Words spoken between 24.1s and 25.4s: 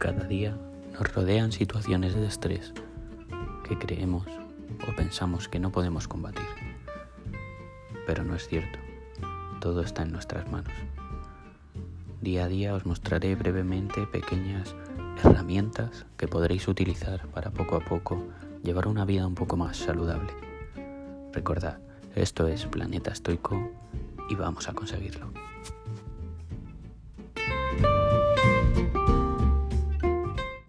y vamos a conseguirlo.